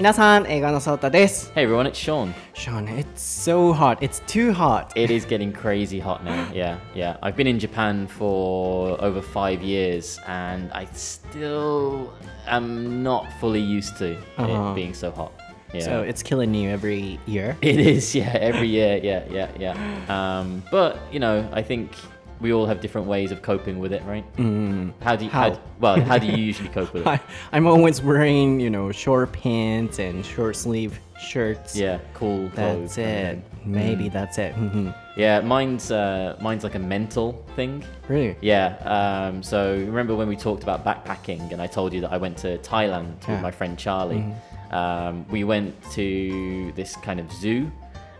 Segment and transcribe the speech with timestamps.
[0.00, 1.52] 皆さん、映画のソータです。
[1.54, 2.32] Hey everyone, it's Sean.
[2.54, 3.98] Sean, it's so hot.
[4.00, 4.88] It's too hot.
[4.94, 6.50] It is getting crazy hot now.
[6.52, 7.16] Yeah, yeah.
[7.22, 12.12] I've been in Japan for over five years and I still
[12.46, 14.72] am not fully used to Uh-huh.
[14.72, 15.32] it being so hot.
[15.72, 15.80] Yeah.
[15.80, 17.56] So it's killing you every year.
[17.62, 19.74] It is, yeah, every year, yeah, yeah, yeah.
[20.08, 21.92] Um, but you know, I think
[22.41, 24.25] we all have different ways of coping with it, right?
[24.37, 24.93] Mm.
[25.01, 25.31] How do you?
[25.31, 25.51] How?
[25.51, 27.07] d- well, how do you usually cope with it?
[27.15, 27.19] I,
[27.51, 31.75] I'm always wearing, you know, short pants and short sleeve shirts.
[31.75, 32.49] Yeah, cool.
[32.55, 33.39] That's it.
[33.63, 34.55] Maybe that's it.
[34.55, 34.95] Mhm.
[35.15, 37.83] Yeah, mine's uh, mine's like a mental thing.
[38.07, 38.35] really?
[38.41, 38.75] Yeah.
[38.85, 42.37] Um, so remember when we talked about backpacking, and I told you that I went
[42.39, 43.33] to Thailand Yeah.
[43.33, 44.25] with my friend Charlie.
[44.71, 47.69] Um, we went to this kind of zoo,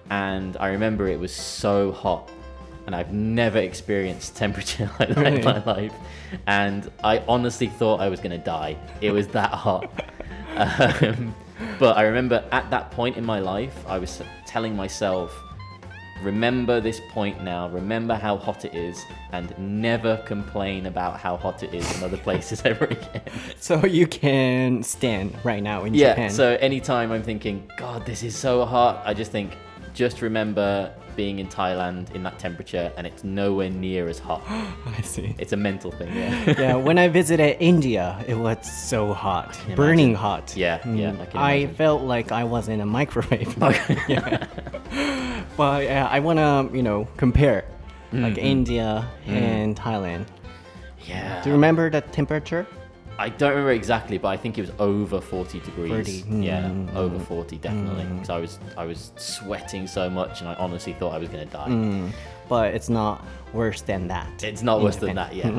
[0.09, 2.29] and I remember it was so hot,
[2.85, 5.93] and I've never experienced temperature like that in my life,
[6.47, 8.77] and I honestly thought I was gonna die.
[9.01, 9.91] It was that hot.
[10.55, 11.33] Um,
[11.79, 15.37] but I remember at that point in my life, I was telling myself,
[16.21, 21.63] remember this point now, remember how hot it is, and never complain about how hot
[21.63, 23.21] it is in other places ever again.
[23.59, 26.29] So you can stand right now in yeah, Japan.
[26.29, 29.55] so anytime I'm thinking, God, this is so hot, I just think,
[29.93, 34.41] just remember being in Thailand in that temperature and it's nowhere near as hot.
[34.49, 35.35] I see.
[35.37, 36.53] It's a mental thing, yeah.
[36.59, 40.55] yeah, when I visited India, it was so hot, burning hot.
[40.55, 43.55] Yeah, yeah, Mm, I I felt like I was in a microwave.
[44.07, 44.47] Yeah.
[45.57, 47.65] but yeah, I wanna, you know, compare
[48.13, 50.25] like India and Thailand.
[51.07, 51.41] yeah.
[51.43, 52.65] Do you remember the temperature?
[53.21, 56.23] I don't remember exactly, but I think it was over 40 degrees.
[56.23, 58.05] 40, Yeah, mm, over 40 definitely.
[58.05, 61.45] Because I was I was sweating so much, and I honestly thought I was gonna
[61.45, 62.09] die.
[62.49, 64.25] But it's not worse than that.
[64.39, 65.51] It's not worse than that, yeah.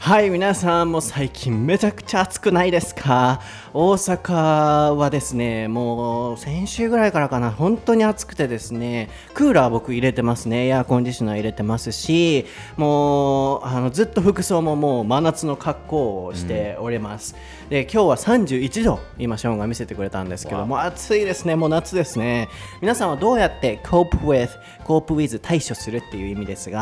[0.00, 3.40] はい、皆さんも最近めちゃくちゃ暑くないですか？
[3.72, 12.46] 大阪はですね、もう先週ぐらいからかな、本当に暑くてですね、クーラー僕入れてますね、エアコンディショナー入れてますし、
[12.76, 17.36] もうあのずっと服装ももう真夏の格好をしております。
[17.68, 22.48] で、今日は31度、今ショーンが見せてくれたんですけども、暑いですね、もう夏ですね。
[22.80, 24.48] 皆さんはどうやって cope with,
[24.84, 26.79] cope with 対処するっていう意味ですが、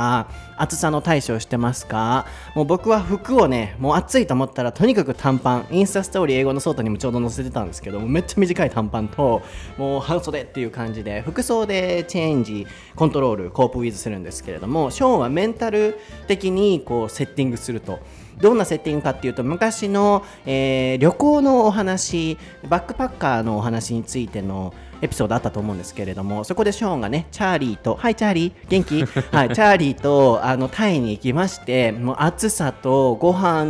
[0.57, 2.27] 暑さの対処をしてますか？
[2.55, 9.43] もう僕は服をね、もう暑いと思ったらとにかく短パン、インスタストーリー英語のソータにもちょうど載せてたんですけども、めっちゃ短い短パンと、
[9.77, 12.67] もう半袖っていう感じで、服装でチェンジ、
[12.97, 18.01] コントロール、コープウィズするんですけれども、ショーンはメンタル的にこうセッティングすると。
[18.39, 22.39] どんなセッティングかっていうと昔の、えー旅行のお話
[22.69, 29.05] バックパッカーのお話についてのエピソードあったと思うんですけれどもそこでショーンがねチャーリーと「はいチャーリー元気?」
[29.35, 33.65] はいチャーリーとあのタイに行きましてもう暑さとご飯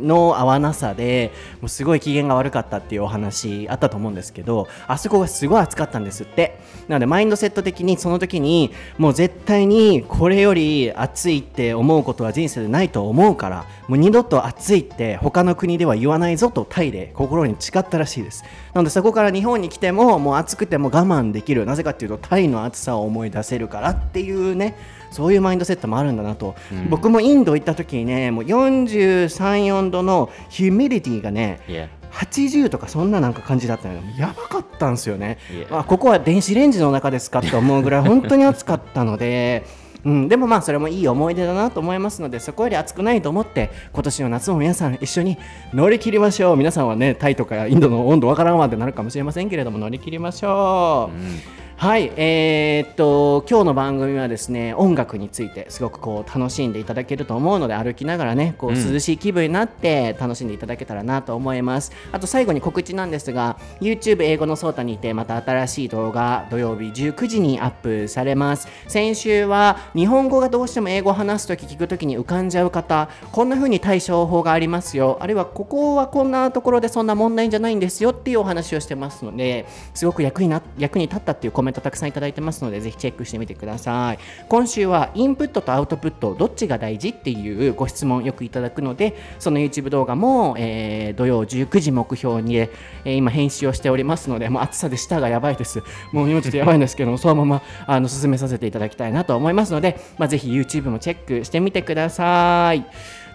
[0.00, 6.58] の合わなさでもうすごい機嫌が悪かったっていうお話あったと思うんですけどあそこがすごい暑かったんですって。
[6.88, 18.44] なのでマインドセット的にその時にもう絶対にこれより暑いって思うことは人生でないと思うからもう二度と暑いって他の国では言わないぞとタイで心に誓ったらしいです。
[18.76, 21.64] なのでそこから日本に来てももう暑くても我慢できる。
[21.64, 24.76] なぜかっていうとタイの暑さを思い出せるからっていうね
[25.10, 26.54] そういうマインドセットもあるんだなと、
[26.90, 29.28] 僕もインド行った時にねもう43、
[29.64, 31.88] 4度のヒュミディティがね Yeah.
[32.12, 34.00] 80とかそんななんか感じだったのよ。
[34.18, 35.78] やばかったんですよね、Yeah.
[35.78, 39.64] あここは電子レンジの中ですかと思うぐらい本当に暑かったので、
[40.06, 45.36] うん、でもまあそれもいい思い出だなと思いますのでそこより暑くないと思って今年の夏も皆さん一緒に
[45.74, 46.56] 乗り切りましょう。
[46.56, 68.68] 皆さんはねタイとかインドの温度わからんわってなるかもしれませんけれども乗り切りましょう、はい、えーっと今日の番組はですね音楽についてすごくこう楽しんでいただけると思うので歩きながらねこう涼しい気分になって楽しんでいただけたらなと思います、あと最後に告知なんですが YouTube 英語のソータにてまた新しい動画土曜日19時にアップされます。
[68.88, 75.18] 先週は日本語がどうしても英語を話すとき聞くときに浮かんじゃう方こんな風に対処法がありますよ。
[75.20, 84.18] あるいはここはこんなところでそんな問題じゃないんですよっていうお話をしてますのですごく役にな役に立ったっていうコメントたくさんいただいてますのでぜひチェックしてみてください。
[84.48, 95.82] 今週はインプットとアウトプットどっちが大事っていうご質問よくいただくのでその YouTube 動画も、えー土曜19時目標に、えー今編集をしておりますのでもう暑さで舌がやばいです。
[96.12, 102.84] もう今ちょっとやばいんですけども そのままあの進めさせていただきたいなと思いますので、まあ、ぜひ YouTube もチェックしてみてください。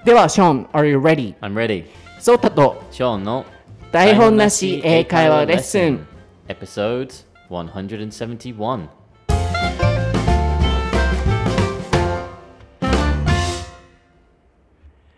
[0.06, 1.36] ではショーン Are you ready?
[1.42, 1.86] I'm ready.
[2.20, 3.46] ソータと Sean の
[3.92, 6.08] 台本なし英会話レッスン。
[6.48, 8.89] Episode 171.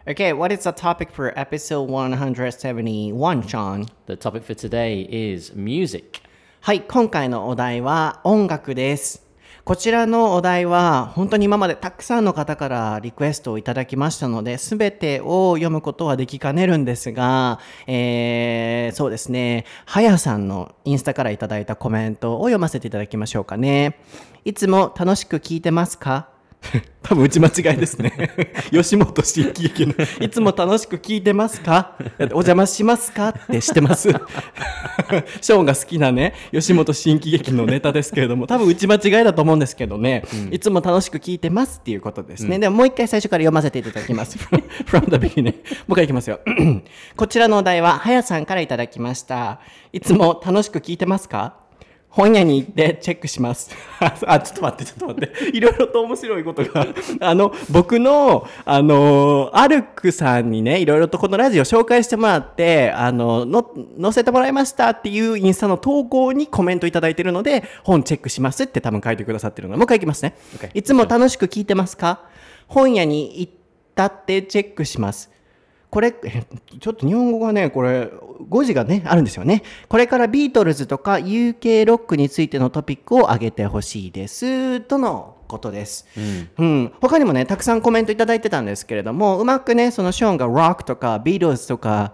[0.08, 3.86] Okay, what is the topic for episode 171, Sean?
[4.06, 6.22] The topic for today is music.
[6.60, 9.21] はい、今回のお題は音楽です。
[9.65, 23.99] こちらのお題は本当に今までたくさんの方からリクエストをいただきましたので、すべてを読むことはできかねるんですが、えー、そうですね、はやさんのインスタからいただいたコメントを読ませていただきましょうかね。
[24.43, 26.32] いつも楽しく聞いてますか？
[27.03, 28.31] 多分打ち間違いですね。
[28.71, 31.97] 吉本新喜劇の、いつも楽しく聞いてますか？
[32.31, 33.29] お邪魔しますか？
[33.29, 34.09] ってしてます？
[34.09, 42.57] ショーンが好きなね、吉本新喜劇のネタですけれども、多分打ち間違いだと思うんですけどね、いつも楽しく聞いてますっていうことですね。
[42.59, 44.37] でももう一回最初から読ませていただきます。
[44.37, 45.43] from the beginning.
[45.43, 46.39] もう一回いきますよ。
[47.17, 49.59] こちらのお題は、はやさんからいただきました。
[49.91, 51.62] いつも楽しく聞いてますか？
[52.15, 53.71] 本屋に行ってチェックします。
[54.27, 55.57] あ、ちょっと待って、ちょっと待って。
[55.57, 56.85] いろいろと面白いことが。
[57.19, 63.67] あの、僕の、あの、アルクさんにね、いろいろとこのラジオ紹介してもらって、あの、の、
[63.99, 70.35] 載せてもらいましたっていうインスタの投稿にコメントいただいてるので、本チェックしますって多分書いてくださってるので、もう一回いきますね。
[70.75, 72.21] いつも楽しく聞いてますか？
[72.67, 73.51] 本屋に行っ
[73.95, 75.31] たってチェックします。
[75.93, 76.43] これ、え
[76.81, 78.09] ちょっと日本語がね、これ、
[78.49, 79.61] 語字がね、あるんですよね。
[79.87, 84.81] これからビートルズとか UK ロックについてのトピックを挙げてほしいです。
[84.81, 86.07] とのことです。
[86.57, 86.91] うん。
[86.99, 92.13] 他にもね、たくさんコメントいただいてたんですけれども、うまくね、そのショーンがロックとかビートルズとか、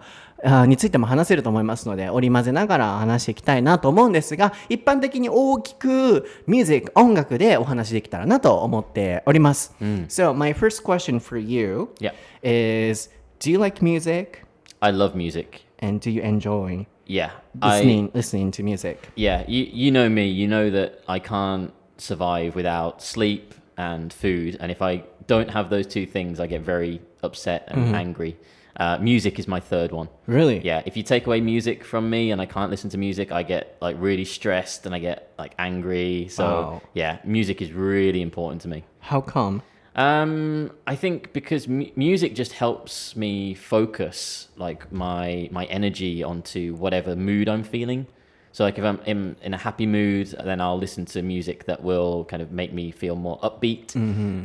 [0.68, 9.76] についても話せると思いますので、織り交ぜながら話していきたいなと思うんですが、一般的に大きくミュージック、音楽でお話できたらなと思っております。
[10.08, 12.14] So, my first question for you Yeah.
[12.42, 14.44] is Do you like music?
[14.81, 15.62] I love music.
[15.80, 17.31] And do you enjoy Yeah.
[17.62, 19.07] I listening, listening to music?
[19.15, 24.57] yeah, you you know me, you know that I can't survive without sleep and food,
[24.59, 28.36] and if I don't have those two things, I get very upset and angry.
[28.75, 30.07] Uh, music is my third one.
[30.25, 30.59] Really?
[30.65, 33.44] Yeah, if you take away music from me and I can't listen to music, I
[33.44, 36.27] get like really stressed and I get like angry.
[36.30, 36.81] So Wow.
[36.94, 38.83] yeah, music is really important to me.
[39.00, 39.62] How come?
[39.95, 46.75] Um, I think because mu- music just helps me focus like my my energy onto
[46.75, 48.07] whatever mood I'm feeling.
[48.51, 51.83] So like if I'm in, in a happy mood, then I'll listen to music that
[51.83, 53.94] will kind of make me feel more upbeat.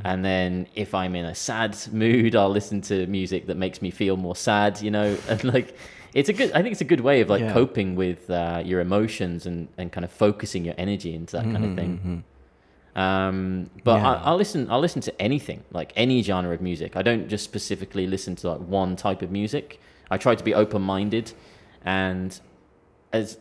[0.05, 3.91] And then if I'm in a sad mood, I'll listen to music that makes me
[3.91, 4.81] feel more sad.
[4.83, 5.77] You know, and like
[6.13, 6.53] it's a good.
[6.53, 7.53] I think it's a good way of like Yeah.
[7.53, 11.65] coping with uh, your emotions and and kind of focusing your energy into that kind
[11.65, 12.25] of thing.
[12.97, 14.11] Um, but Yeah.
[14.13, 14.71] I, I'll listen.
[14.71, 16.97] I'll listen to anything, like any genre of music.
[16.97, 19.81] I don't just specifically listen to like one type of music.
[20.11, 21.33] I try to be open-minded,
[21.85, 22.39] and
[23.13, 23.39] as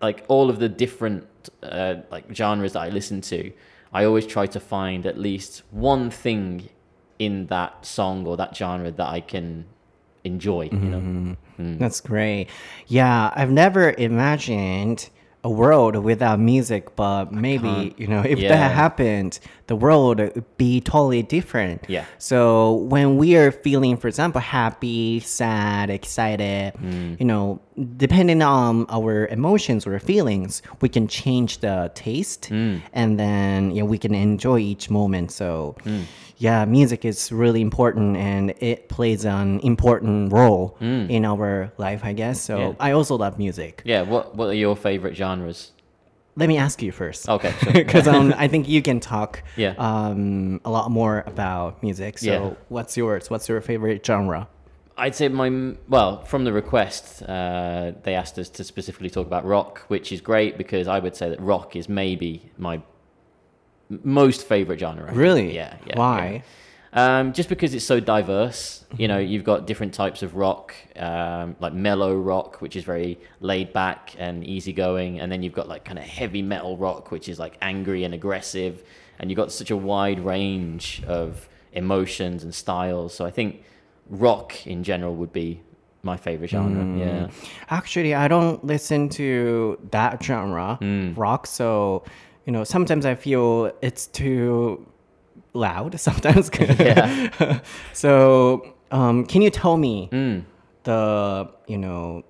[0.00, 1.26] like all of the different
[1.62, 3.52] uh, like genres that I listen to,
[3.92, 6.68] I always try to find at least one thing
[7.18, 9.66] in that song or that genre that I can
[10.24, 10.68] enjoy.
[10.72, 11.36] You know.
[11.78, 12.48] That's great.
[12.86, 15.08] Yeah, I've never imagined
[15.46, 18.48] a world without music, but maybe, you know, if Yeah.
[18.52, 19.32] that happened,
[19.70, 21.78] the world would be totally different.
[21.96, 22.04] Yeah.
[22.18, 22.38] So
[22.94, 27.20] when we are feeling, for example, happy, sad, excited, Mm.
[27.20, 27.44] you know,
[28.04, 32.80] depending on our emotions or feelings, we can change the taste Mm.
[33.00, 35.30] and then you know, we can enjoy each moment.
[35.30, 36.02] So Mm.
[36.38, 42.12] Yeah, music is really important and it plays an important role in our life, I
[42.12, 42.40] guess.
[42.40, 42.60] So Mm.
[42.70, 42.86] Yeah.
[42.88, 43.82] I also love music.
[43.84, 44.02] Yeah.
[44.02, 45.72] What What are your favorite genres?
[46.38, 47.28] Let me ask you first.
[47.28, 47.52] Okay.
[47.62, 47.72] Sure.
[47.72, 49.74] Because um, I think you can talk Yeah.
[49.78, 52.18] um, a lot more about music.
[52.18, 52.50] So, Yeah.
[52.68, 53.30] what's yours?
[53.30, 54.46] What's your favorite genre?
[54.98, 55.50] I'd say my
[55.88, 60.20] well from the request, uh, they asked us to specifically talk about rock, which is
[60.22, 62.80] great because I would say that rock is maybe my
[63.88, 65.12] most favorite genre.
[65.12, 65.54] Really?
[65.54, 65.76] Yeah.
[65.86, 66.42] yeah Why?
[66.42, 66.42] yeah.
[66.92, 68.84] Um, just because it's so diverse.
[68.96, 73.18] You know, you've got different types of rock, um, like mellow rock, which is very
[73.40, 77.28] laid back and easygoing, and then you've got like kind of heavy metal rock, which
[77.28, 78.82] is like angry and aggressive,
[79.18, 83.12] and you've got such a wide range of emotions and styles.
[83.12, 83.62] So I think
[84.08, 85.60] rock in general would be
[86.02, 86.96] my favorite genre.
[86.96, 87.28] Yeah.
[87.68, 91.12] Actually, I don't listen to that genre, Hmm.
[91.14, 91.46] rock.
[91.46, 92.04] So,
[92.46, 94.86] you know, sometimes I feel it's too
[95.52, 95.98] loud.
[96.08, 96.50] Sometimes.
[96.78, 97.60] Yeah.
[97.92, 100.38] so, um, can you tell me Hmm.
[100.84, 102.22] the, you know,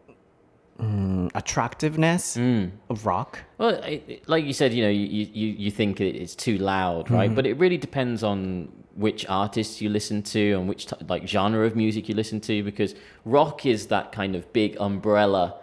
[0.81, 2.67] mm, attractiveness Hmm.
[2.91, 3.41] of rock?
[3.59, 7.11] Well, it, it- like you said, you know, you, you, you think it's too loud,
[7.11, 7.35] right?
[7.35, 11.67] But it really depends on which artists you listen to and which t- like genre
[11.67, 12.95] of music you listen to, because
[13.27, 15.55] rock is that kind of big umbrella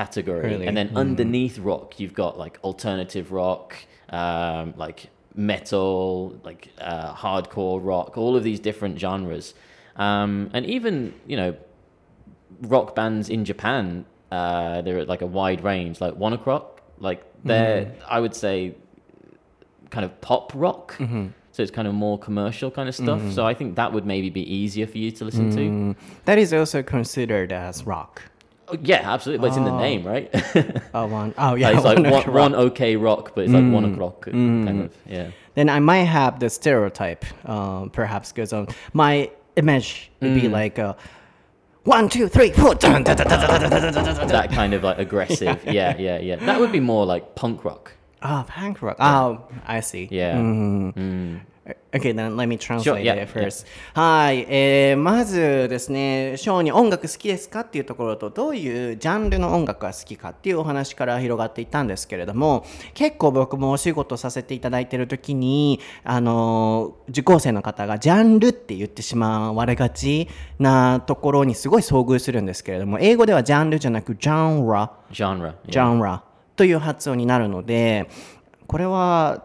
[0.00, 0.66] category, Really?
[0.68, 3.68] and then underneath rock you've got like alternative rock,
[4.10, 4.98] um, like
[5.34, 9.54] metal, like uh, hardcore rock, all of these different genres.
[10.06, 10.94] Um, and even
[11.26, 11.50] you know,
[12.74, 15.94] rock bands in Japan, uh, they're at like a wide range.
[16.00, 16.66] Like ONE OK ROCK,
[17.08, 18.74] like they're I would say
[19.90, 20.86] kind of pop rock.
[21.52, 23.22] So it's kind of more commercial kind of stuff.
[23.32, 25.96] So I think that would maybe be easier for you to listen to.
[26.26, 28.20] That is also considered as rock.
[28.68, 29.42] Oh, yeah, absolutely.
[29.42, 30.28] But it's in the name, right?
[30.94, 31.34] Oh, one.
[31.38, 31.70] Oh, yeah.
[31.70, 32.72] it's like one one, o'clock.
[32.72, 34.94] okay rock, but it's like one o'clock kind of.
[35.06, 35.30] Yeah.
[35.54, 40.78] then I might have the stereotype, uh, perhaps, because um, my image would be like
[40.78, 40.94] uh,
[41.84, 42.74] one, two, three, four.
[42.74, 44.28] dun, dun, dun, dun, dun, dun, dun, dun, dun, dun.
[44.28, 45.64] That kind of like aggressive.
[45.64, 46.36] yeah, yeah, yeah.
[46.36, 47.92] That would be more like punk rock.
[48.22, 48.96] Ah, punk rock.
[48.98, 50.08] Oh, I see.
[50.10, 50.36] Yeah.
[50.36, 51.40] Mm.
[51.96, 53.66] Okay, then let me translate yeah, it first.
[53.94, 74.92] はい、えーまずですね、ショーに音楽好きですかっていうところと、どういうジャンルの音楽が好きかっていうお話から広がっていったんですけれども、結構僕もお仕事させていただいている時に、あのー受講生の方がジャンルって言ってしまわれがちなところにすごい遭遇するんですけれども、英語ではジャンルじゃなく、ジャンラ。
[75.12, 75.40] Genre.
[75.40, 75.54] yeah.
[75.70, 76.22] ジャンラ
[76.56, 78.08] という発音になるので、
[78.66, 79.44] これは、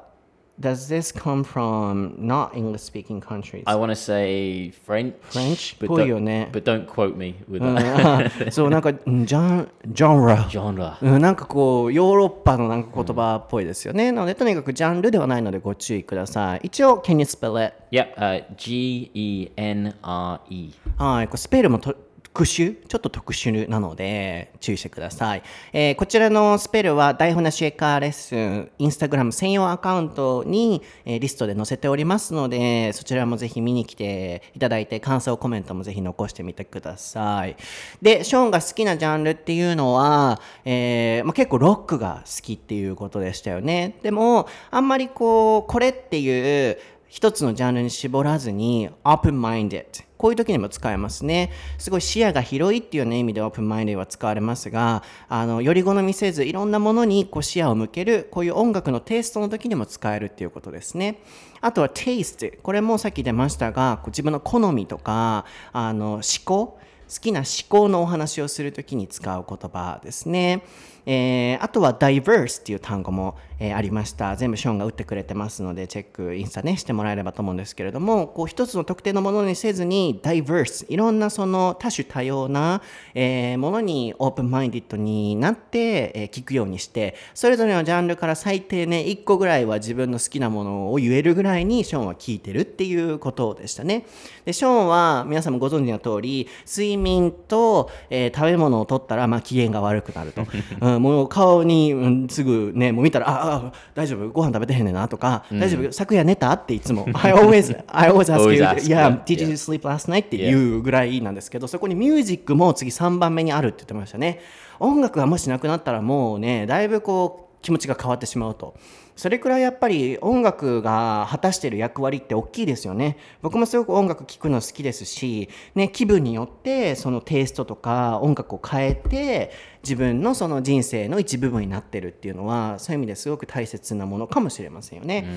[0.62, 3.64] Does this come from not English speaking countries?
[3.66, 5.16] I want to say French.
[5.32, 5.76] French?
[5.80, 8.48] But ぽいよね don't, but don't quote me with うん that.
[8.48, 10.48] あそう、なんか、んジャン、ジャンラ。
[10.50, 10.98] Genre.
[11.02, 14.12] うん、なんかこう、ヨーロッパのなんか言葉っぽいですよね。
[14.12, 16.62] なので、とにかくジャンルではないのでご注意ください。
[16.66, 17.74] 一応、Can you spell it?
[17.92, 18.16] Yep.
[18.16, 20.74] Uh, G E N R E.
[20.98, 21.96] はい、これスペルもと
[22.34, 22.76] 特殊？
[22.88, 25.44] ちょっと特殊なので注意してください。
[25.74, 37.58] えーこちらのスペルは台本なしエカーレッスン、インスタグラム専用アカウントに、えーリストで載せておりますので、そちらもぜひ見に来ていただいて、感想コメントもぜひ残してみてください。
[38.02, 43.98] で、ショーンが好きなジャンルっていうのは、えーまあ、結構ロックが好きっていうことでしたよね。
[44.04, 46.78] でも、あんまりこう、これっていう、
[47.12, 51.52] 一つのジャンルに絞らずに open-minded こういう時にも使えますね。
[51.78, 61.20] すごい視野が広いっていうような意味で open-minded は使われますがあのより好みせずいろんなものにこう視野を向けるこういう音楽のテイストの時にも使えるっていうことですね。
[61.60, 66.80] あとは taste これもさっき出ましたがこう自分の好みとかあの思考。
[67.14, 70.64] 好きな思考のお話をするときに使う言葉ですね。
[71.06, 74.36] えーあとは diverse っていう単語も、えーありました。
[74.36, 82.82] 全部ショーンが打ってくれてますので、チェック、インスタね、してもらえればと思うんですけれども、こう一つの特定のものにせずに diverse、いろんなその多種多様な、
[83.14, 94.06] えーものにオープンマインディッドになって、え聞くようにして、それぞれのジャンルから最低ね、1個ぐらいは自分の好きなものを言えるぐらいにショーンは聞いてるっていうことでしたね。
[94.46, 100.46] で、ショーンは皆さんもご存知の通り、睡眠と、え食べ物を取ったら、まあ、機嫌が悪くなると。
[100.82, 107.06] うん、もう顔に、うんすぐね、もう見たら、ああ、大丈夫、ご飯食べてへんねんなとか、大丈夫、昨夜寝たっていつも。
[107.14, 108.62] I always, I always ask you,
[108.94, 110.26] yeah, did you sleep last night?
[110.26, 114.40] っていうぐらいなんですけど、そこにミュージックも次3番目にあるって言ってましたね。
[114.80, 118.76] 音楽がもしなくなったらもうね、だいぶこう、気持ちが変わってしまうと。
[119.22, 123.18] それくらいやっぱり音楽が果たしている役割って大きいですよね。
[123.44, 129.52] 僕もすごく音楽聴くの好きですし、ね、気分によってそのテイストとか音楽を変えて
[129.84, 135.28] 自分のその人生の一部分になってるっていうのはそういう意味ですごく大切なものかもしれませんよね。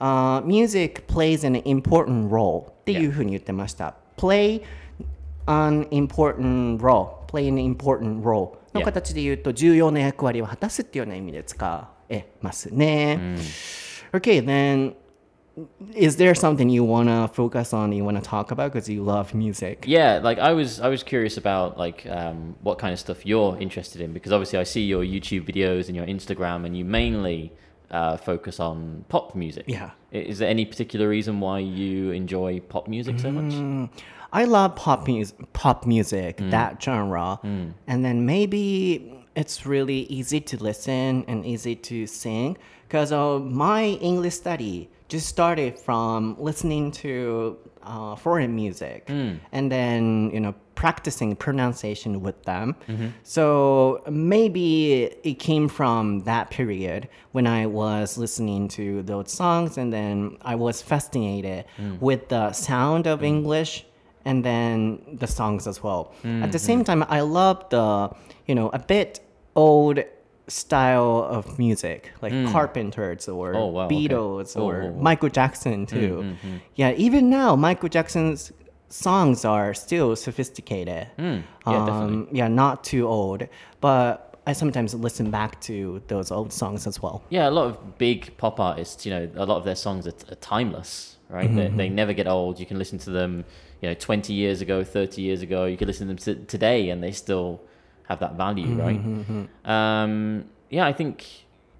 [0.00, 3.94] あー music plays an important role っていうふうに言ってました。
[4.16, 4.64] play
[5.46, 13.19] an important role play an important role の.形で言うと重要な役割を果たすっていうような意味で使えますね。
[14.13, 14.93] Okay, then
[15.95, 19.03] is there something you want to focus on you want to talk about because you
[19.03, 19.85] love music?
[19.87, 23.55] Yeah, like I was, I was curious about like um, what kind of stuff you're
[23.59, 27.51] interested in because obviously I see your YouTube videos and your Instagram, and you mainly
[27.91, 29.65] uh, focus on pop music.
[29.67, 29.91] Yeah.
[30.11, 33.53] I- Is there any particular reason why you enjoy pop music so much?
[34.31, 40.56] I love pop music, pop music, that genre, and then maybe it's really easy to
[40.56, 47.56] listen and easy to sing because uh, my English study just started from listening to
[47.84, 49.34] uh, foreign music hmm.
[49.52, 52.76] and then you know practicing pronunciation with them.
[52.88, 53.08] Mm-hmm.
[53.22, 59.92] So maybe it came from that period when I was listening to those songs and
[59.92, 61.96] then I was fascinated hmm.
[62.00, 63.26] with the sound of hmm.
[63.26, 63.86] English
[64.24, 66.12] and then the songs as well.
[66.18, 66.58] At the mm-hmm.
[66.58, 68.10] same time, I love the,
[68.46, 69.20] you know, a bit
[69.58, 69.96] old
[70.46, 72.50] style of music, like mm.
[72.52, 73.88] Carpenters or Oh, wow.
[73.88, 75.02] Beatles Oh, or oh, oh.
[75.08, 76.36] Michael Jackson mm, too.
[76.42, 78.52] Mm, yeah, even now, Michael Jackson's
[78.88, 81.06] songs are still sophisticated.
[81.16, 81.38] Hmm.
[81.66, 82.16] yeah, definitely.
[82.16, 83.40] um, yeah, not too old,
[83.80, 87.22] but I sometimes listen back to those old songs as well.
[87.28, 90.16] Yeah, a lot of big pop artists, you know, a lot of their songs are,
[90.32, 91.54] are timeless, right?
[91.54, 91.94] They, mm-hmm, they mm-hmm.
[92.02, 92.58] never get old.
[92.58, 93.44] You can listen to them,
[93.80, 96.90] you know 20 years ago 30 years ago you can listen to them t- today
[96.90, 97.60] and they still
[98.08, 100.02] have that value Mm-hmm, right?
[100.02, 101.24] um, yeah i think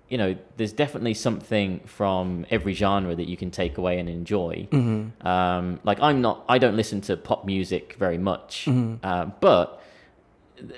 [0.09, 4.67] you know there's definitely something from every genre that you can take away and enjoy.
[4.71, 5.27] Mm-hmm.
[5.27, 8.95] um, like i'm not i don't listen to pop music very much Mm-hmm.
[9.03, 9.67] uh, but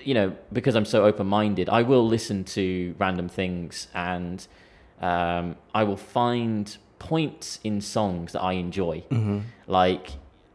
[0.05, 4.47] you know because i'm so open-minded i will listen to random things and
[5.01, 9.03] um, i will find points in songs that i enjoy.
[9.67, 10.07] Like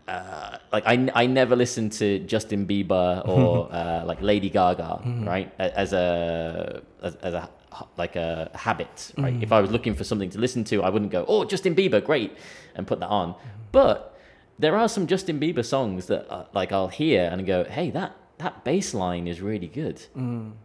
[0.07, 5.51] uh, like I, I never listen to Justin Bieber or uh, like Lady Gaga, right?
[5.59, 7.49] As a as, as a
[7.97, 9.35] like a habit, right?
[9.41, 12.03] If I was looking for something to listen to, I wouldn't go, "Oh, Justin Bieber,
[12.03, 12.37] great,"
[12.75, 13.35] and put that on.
[13.71, 14.17] But
[14.59, 18.15] there are some Justin Bieber songs that uh, like I'll hear and go, "Hey, that
[18.37, 20.01] that bass line is really good.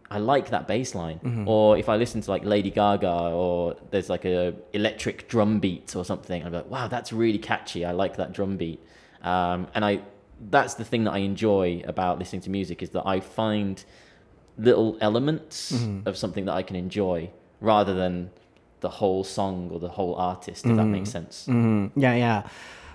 [0.09, 4.09] I like that bass line." Or if I listen to like Lady Gaga or there's
[4.09, 7.83] like a electric drum beat or something, I'm like, "Wow, that's really catchy.
[7.85, 8.79] I like that drum beat."
[9.23, 10.01] Um, and I
[10.49, 13.83] that's the thing that I enjoy about listening to music is that I find
[14.57, 15.71] little elements
[16.05, 18.31] of something that I can enjoy rather than
[18.79, 21.45] the whole song or the whole artist, if that makes sense.
[21.47, 22.43] Mm, yeah, yeah.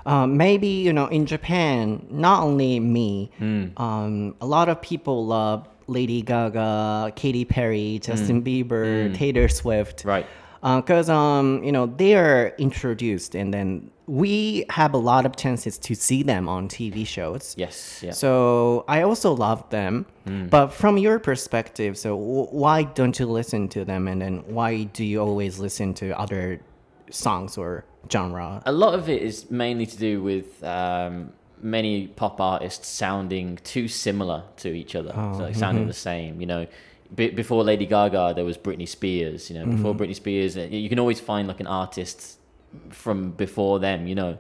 [0.05, 3.31] Um, maybe you know, in Japan, not only me,
[3.77, 10.05] um, a lot of people love Lady Gaga, Katy Perry, Justin Bieber, Taylor Swift.
[10.05, 10.27] Right.
[10.63, 15.79] Because um, you know they are introduced, and then we have a lot of chances
[15.79, 17.55] to see them on TV shows.
[17.59, 18.01] Yes.
[18.03, 18.13] Yeah.
[18.13, 20.07] So I also love them.
[20.51, 24.85] But from your perspective, so w- why don't you listen to them, and then why
[24.85, 26.61] do you always listen to other
[27.11, 28.63] songs or genre?
[28.67, 33.89] a lot of it is mainly to do with um, many pop artists sounding too
[33.89, 36.41] similar to each other, so like sounding the same.
[36.41, 36.67] You know,
[37.15, 39.51] Be- before Lady Gaga, there was Britney Spears.
[39.51, 42.39] You know, before Britney Spears, uh, you can always find like an artist
[42.91, 44.07] from before them.
[44.07, 44.39] You know,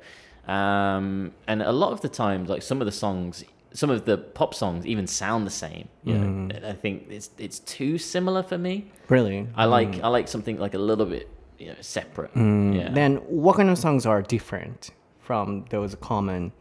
[0.48, 3.44] um, and a lot of the times, like some of the songs.
[3.72, 5.88] Some of the pop songs even sound the same.
[6.02, 8.90] You know, I think it's it's too similar for me.
[9.08, 9.48] Really?
[9.54, 12.30] I like I like something like a little bit you know separate.
[12.34, 12.88] Yeah.
[12.90, 16.52] Then what kind of songs are different from those common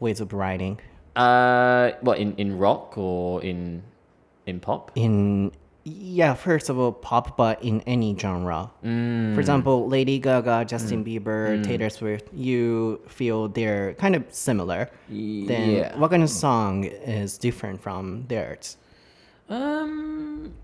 [0.00, 0.80] ways of writing?
[1.14, 3.82] Uh, what in, in rock or in
[4.46, 4.92] in pop?
[4.94, 5.52] In
[5.88, 8.72] yeah, first of all, pop, but in any genre.
[8.84, 9.34] Mm.
[9.34, 11.22] For example, Lady Gaga, Justin mm.
[11.22, 11.64] Bieber, mm.
[11.64, 12.28] Taylor Swift.
[12.34, 14.90] You feel they're kind of similar.
[15.08, 15.96] Then yeah.
[15.96, 18.78] what kind of song is different from theirs?
[19.48, 20.54] Um,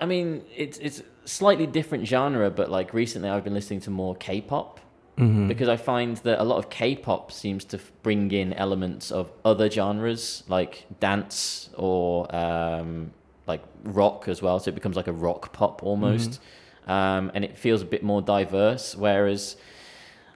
[0.00, 4.16] I mean, it's it's slightly different genre, but like recently I've been listening to more
[4.16, 4.80] K-pop
[5.16, 9.70] because I find that a lot of K-pop seems to bring in elements of other
[9.70, 13.12] genres like dance or um,
[13.46, 14.58] like rock as well.
[14.58, 16.40] So it becomes like a rock pop almost,
[16.86, 18.96] um, and it feels a bit more diverse.
[18.96, 19.56] Whereas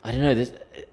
[0.05, 0.47] I don't know,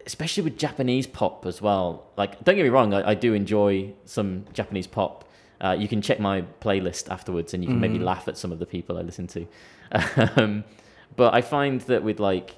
[0.08, 2.06] especially with Japanese pop as well.
[2.18, 5.30] Like, don't get me wrong, I, I do enjoy some Japanese pop.
[5.62, 8.58] Uh, you can check my playlist afterwards, and you can maybe laugh at some of
[8.58, 9.48] the people I listen to.
[10.42, 10.64] um,
[11.16, 12.56] but I find that with like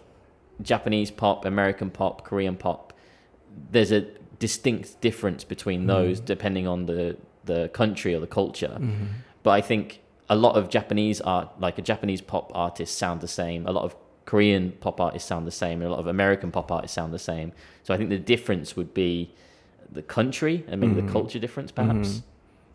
[0.61, 2.93] Japanese pop, American pop, Korean pop,
[3.71, 4.01] there's a
[4.39, 5.87] distinct difference between mm-hmm.
[5.87, 8.77] those depending on the the country or the culture.
[8.79, 9.05] Mm-hmm.
[9.43, 13.27] But I think a lot of Japanese art, like a Japanese pop artist, sound the
[13.27, 13.67] same.
[13.67, 15.81] A lot of Korean pop artists sound the same.
[15.83, 17.53] A lot of American pop artists sound the same.
[17.83, 19.31] So I think the difference would be
[19.91, 21.11] the country and maybe the mm-hmm.
[21.11, 22.23] culture difference, perhaps.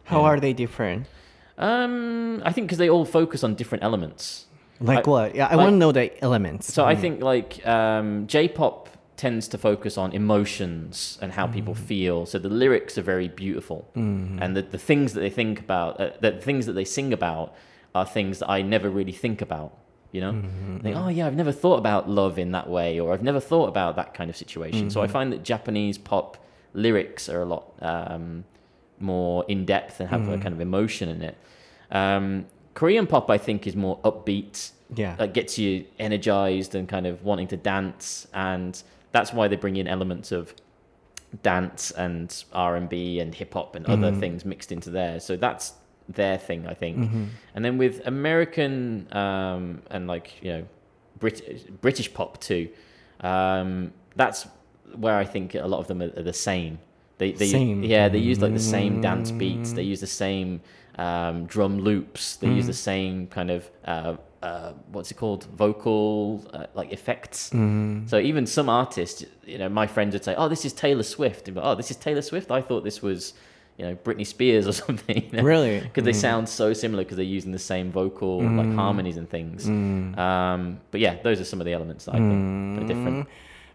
[0.04, 1.06] How are they different?
[1.58, 4.46] Um, I think because they all focus on different elements.
[4.80, 5.34] Like I- what?
[5.34, 6.72] Yeah, I like- want to know the elements.
[6.72, 12.24] So I think like um, J-pop tends to focus on emotions and how people feel.
[12.26, 16.10] So the lyrics are very beautiful, and the, the things that they think about, uh,
[16.20, 17.54] the things that they sing about,
[17.94, 19.76] are things that I never really think about.
[20.12, 20.42] You know,
[20.82, 23.68] Think, oh yeah, I've never thought about love in that way, or I've never thought
[23.68, 24.90] about that kind of situation.
[24.90, 26.36] So I find that Japanese pop
[26.72, 28.44] lyrics are a lot um,
[28.98, 31.36] more in depth and have a kind of emotion in it.
[31.92, 34.72] Um, Korean pop, I think, is more upbeat.
[34.92, 35.14] Yeah.
[35.16, 39.76] that gets you energized and kind of wanting to dance and that's why they bring
[39.76, 40.52] in elements of
[41.44, 45.20] dance and r&b and hip-hop and other things mixed into there.
[45.20, 45.74] So that's
[46.08, 47.08] their thing i think.
[47.54, 50.66] And then with american um, and like you know
[51.20, 52.68] Brit- british pop too
[53.20, 54.48] um, that's
[54.96, 56.78] where i think a lot of them are, are the same.
[57.18, 57.84] They, they Same.
[57.84, 59.72] yeah they use like the same dance beats.
[59.74, 60.62] They use the same
[61.00, 65.44] um, drum loops they use the same kind of uh, uh, what's it called?
[65.44, 67.50] Vocal uh, like effects.
[68.06, 71.48] So even some artists you know my friends would say oh this is taylor swift.
[71.48, 72.50] And, oh this is taylor swift?
[72.50, 73.32] I thought this was
[73.78, 75.24] you know britney spears or something.
[75.24, 75.42] You know?
[75.42, 75.80] Really?
[75.80, 79.66] because they sound so similar because they're using the same vocal like harmonies and things.
[79.68, 83.28] Um, but yeah those are some of the elements that i think are different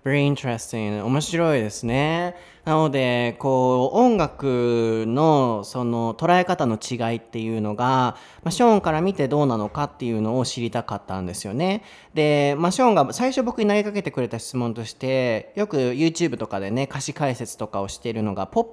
[0.05, 1.03] Very interesting.
[1.03, 2.35] 面白いですね。
[2.63, 11.81] なので、こう、音楽のその捉え方の違いっていうのが、まあ、ショーンから見てどうなのかっていうのを知りたかったんですよね。
[12.13, 18.63] で、まあ、ショーンが最初僕に投げかけてくれた質問として、よく YouTube とかでね、歌詞解説とかをしているのが、ポッ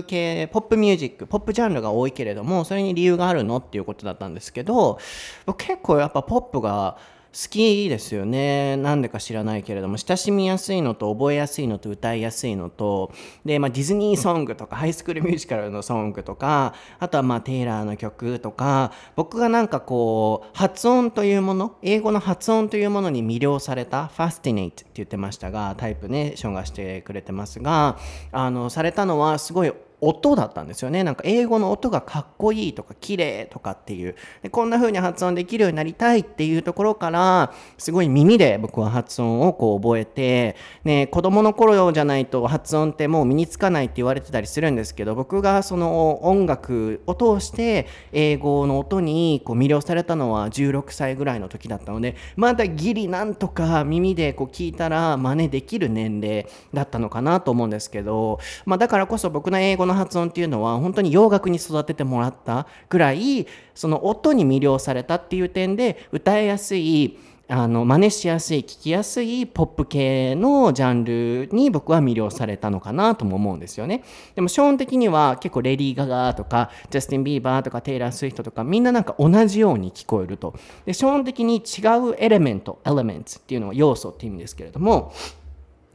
[0.00, 4.98] プ系、ポップミュージック、ポップジャンルが多いけれども、それに理由があるのっていうことだったんですけど、
[5.44, 6.96] 僕結構やっぱポップが、
[7.32, 8.76] 好きですよね。
[8.76, 9.96] なんでか知らないけれども。
[9.96, 13.10] 親しみやすいのと覚えやすいのと歌いやすいのと。
[13.44, 18.92] で、まあ、ディズニーソングとかハイスクールミュージカルのソングとかあとはまあテイラーの曲とか。
[19.16, 27.98] 僕がなんかこう発音というもの英語の発音というものに魅了されたファスティネイトって言ってましたがタイプねションがしてくれてますが
[28.30, 31.04] あのされたのはすごい音だったんですよね。
[31.04, 74.04] なんか英語の音がかっこいいとか綺麗とかっていうでこんな風に発音できるようになりたいっていうところからすごい耳で僕は発音をこう覚えて、ね、子供の頃じゃないと発音ってもう身につかないって言われてたりするんですけど僕がその音楽を通して英語の音にこう魅了されたのは16歳ぐらいの時だったのでまだギリなんとか耳でこう聞いたら真似できる年齢だったのかなと思うんですけど、まあ、だからこそ僕の英語のの発音っていうのは本当に洋楽に育ててもらったぐらいその音に魅了されたっていう点で歌いやすいあの真似しやすい聞きやすいポップ系のジャンルに僕は魅了されたのかなとも思うんですよね。
[74.34, 80.54] でもショーン的には結構レディー・ガガとかジャスティン・ビーバーとかテイラー・スウィフトとかみんななんか同じように聞こえると。
[80.86, 85.12] でショーン的に違うエレメントエレメンツっていうのは要素っていう意味ですけれども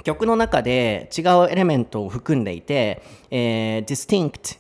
[0.07, 4.57] 曲の中で違うエレメントを含んでいて、えー、distinct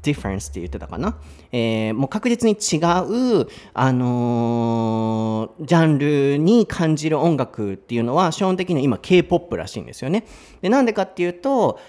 [0.00, 1.18] difference って言ってたかな、
[1.50, 2.76] えー、もう確実に違
[3.42, 10.24] う、あのー、ジャンルに感じる音楽っていうのは基本的に今 K-POP らしいんですよね。
[10.62, 11.80] でなんでかっていうと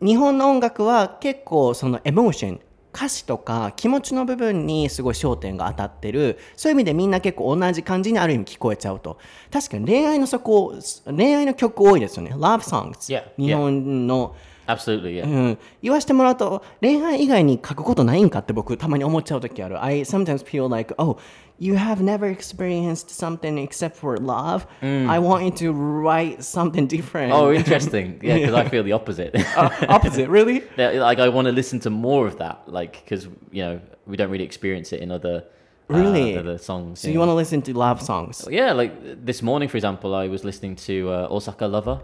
[0.00, 2.60] 日本の音楽は結構そのエモーション
[2.98, 6.36] 歌詞とか気持ちの部分にすごい焦点が当たってる。
[6.56, 9.18] そういう意味でみんな結構同じ感じにある意味聞こえちゃうと。
[9.52, 10.74] 確かに恋愛のそこ
[11.06, 12.32] 恋愛の曲多いですよね。
[12.34, 14.34] Love songs、日本の.
[14.67, 15.25] Absolutely, yeah.
[15.25, 21.17] うん、言わしてもらうと恋愛以外に書くことないんかって僕たまに思っちゃう時ある I sometimes feel like oh
[21.59, 27.33] you have never experienced something except for love I want you to write something different
[27.33, 28.19] Oh, interesting.
[28.23, 29.35] Yeah, because I feel the opposite.
[29.57, 33.27] uh, opposite really Yeah, like I want to listen to more of that, like because
[33.51, 35.43] you know we don't really experience it in other
[35.89, 36.37] uh, Really?
[36.37, 37.01] other songs.
[37.01, 40.29] so you want to listen to love songs Yeah, like this morning, for example, I
[40.29, 41.99] was listening to uh, Osaka Lover.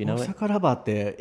[0.00, 0.22] You know it?
[0.22, 0.78] Osaka Lover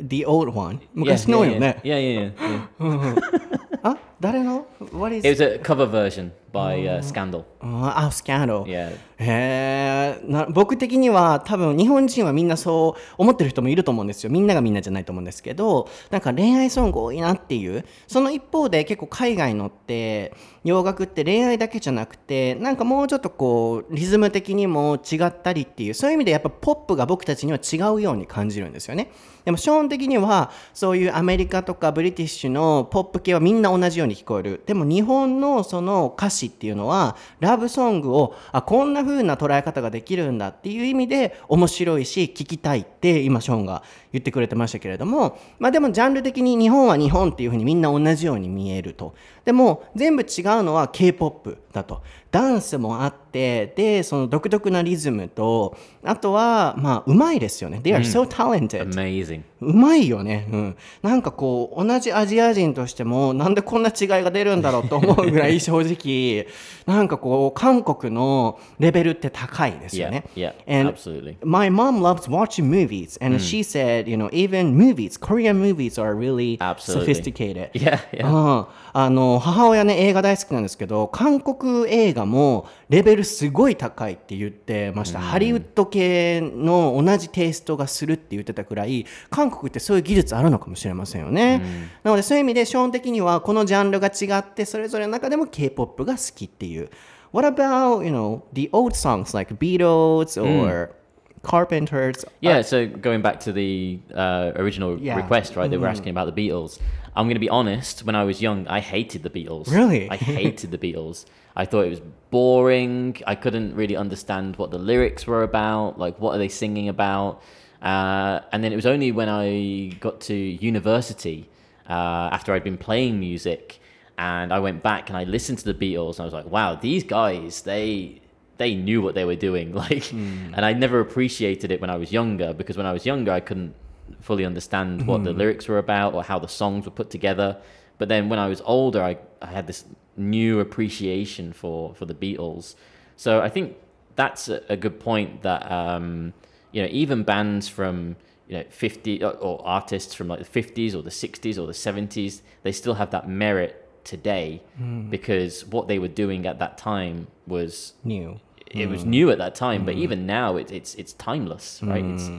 [0.08, 1.90] the old one 昔のよね eh?
[1.90, 2.70] Yeah, yeah, yeah.
[2.80, 3.80] yeah.
[3.84, 6.32] あ誰の What is It was a cover version.
[6.52, 7.44] By uh, Scandal.
[7.62, 8.96] ああスキャンダル Yeah.
[9.22, 14.30] へえな僕的には多分日本人はみんなそう思ってる人もいると思うんですよ。
[14.30, 17.86] みんながみんなじゃないと思うんですけどなんか恋愛ソング多いなっていう。
[18.08, 20.34] その一方で結構海外のって
[20.64, 29.12] 洋楽って恋愛だけじゃなくてなんかもうちょっとこうリズム的にも違ったりっていうそういう意味でやっぱポップが僕たちには違うように感じるんですよね。
[29.44, 34.64] でもショーン的にはそういうアメリカとかブリティッシュのポップ系はみんな同じように聞こえる。
[34.66, 49.14] でも日本のその歌詞っていうのはラブソングをあこんな風な捉え方ができるんだっていう意味で面白いし聞きたいって今ショーンが言ってくれてましたけれどもまあでもジャンル的に日本は日本っていう風にみんな同じように見えると。
[49.46, 50.28] でも全部違う
[50.64, 52.04] のは K-POP だと。
[52.32, 59.42] ダンスもあってでその独特なリズムとあとはまあうまいですよね They are so talented、Amazing.
[59.62, 66.48] うまいよね、うん、なんかこう同じアジア人としてもなんでこんな違いが出るんだろうと思うぐらい正直
[66.86, 70.24] なんかこう韓国のレベルって高いですよ Yeah, ね。
[70.36, 71.38] yeah, And absolutely.
[71.44, 76.16] My mom loves watching movies, and she said, you know, even movies, Korean movies are
[76.16, 77.14] really Absolutely.
[77.14, 77.72] sophisticated.
[77.74, 78.28] Yeah, yeah.
[78.28, 91.62] うんあの母親ね映画大好きなんですけど韓国映画もレベルすごい高いって言ってました、ハリウッド系の同じテイストがするって言ってたくらい韓国ってそういう技術あるのかもしれませんよね、
[92.04, 96.90] なのでそういう意味で基本的にはこのジャンルが違ってそれぞれの中でも K-POP が好きっていう
[97.32, 100.96] What about, you know, the old songs like Beatles or
[101.44, 102.26] Carpenters?
[102.42, 105.16] Yeah, so going back to the uh, original Yeah.
[105.16, 105.70] request, right?
[105.70, 106.80] They were asking about the Beatles.
[107.20, 108.06] I'm going to be honest.
[108.06, 109.70] When I was young, I hated the Beatles.
[109.70, 110.10] Really?
[110.10, 111.26] I hated the Beatles.
[111.54, 113.22] I thought it was boring.
[113.28, 116.00] I couldn't really understand what the lyrics were about.
[116.00, 117.44] Like, what are they singing about?
[117.82, 121.50] Uh, and then it was only when I got to university,
[121.90, 123.82] uh, after I'd been playing music,
[124.18, 126.76] and I went back and I listened to the Beatles, and I was like, wow,
[126.76, 128.22] these guys, they
[128.60, 129.74] they knew what they were doing.
[129.84, 133.34] Like, and I never appreciated it when I was younger because when I was younger,
[133.34, 133.76] I couldn't
[134.20, 135.40] fully understand what the hmm.
[135.40, 137.58] lyrics were about or how the songs were put together.
[137.98, 142.14] But then when I was older, I, I had this new appreciation for, for the
[142.14, 142.76] Beatles.
[143.16, 143.76] So I think
[144.16, 146.34] that's a, a good point that, um,
[146.72, 148.16] you know, even bands from,
[148.48, 151.74] you know, 50 or, or artists from like the 50s or the 60s or the
[151.74, 155.10] 70s, they still have that merit today hmm.
[155.10, 158.40] because what they were doing at that time was New.
[158.72, 160.02] it was new at that time, but hmm.
[160.02, 162.04] even now it, it's it's timeless, right?
[162.04, 162.30] It's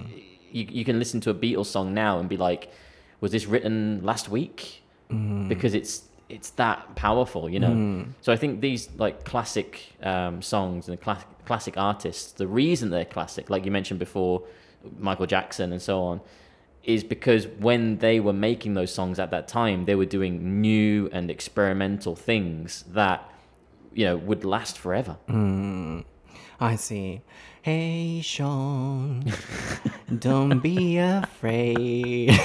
[0.52, 2.70] you, you can listen to a Beatles song now and be like,
[3.20, 4.82] was this written last week?
[5.10, 5.48] Mm.
[5.48, 7.70] Because it's it's that powerful, you know.
[7.70, 8.12] Mm.
[8.20, 13.04] So I think these like classic um, songs and classic classic artists, the reason they're
[13.04, 14.42] classic, like you mentioned before,
[14.98, 16.20] Michael Jackson and so on,
[16.84, 21.08] is because when they were making those songs at that time, they were doing new
[21.12, 23.28] and experimental things that
[23.92, 25.16] you know would last forever.
[25.28, 26.04] Mm.
[26.60, 27.22] I see.
[27.62, 29.22] Hey, Sean,
[30.18, 32.40] don't be afraid.